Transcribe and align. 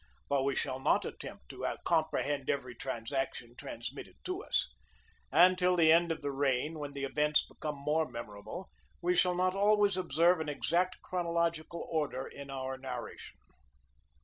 But 0.29 0.43
we 0.45 0.55
shall 0.55 0.79
not 0.79 1.05
attempt 1.05 1.49
to 1.49 1.63
comprehend 1.85 2.49
every 2.49 2.73
transaction 2.73 3.55
transmitted 3.55 4.15
to 4.23 4.43
us: 4.43 4.73
and 5.31 5.59
till 5.59 5.75
the 5.75 5.91
end 5.91 6.11
of 6.11 6.23
the 6.23 6.31
reign, 6.31 6.79
when 6.79 6.93
the 6.93 7.03
events 7.03 7.45
become 7.45 7.77
more 7.77 8.09
memorable, 8.09 8.71
we 8.99 9.13
shall 9.13 9.35
not 9.35 9.53
always 9.55 9.97
observe 9.97 10.39
an 10.41 10.49
exact 10.49 11.03
chronological 11.03 11.87
order 11.87 12.25
in 12.25 12.49
our 12.49 12.79
narration. 12.79 13.37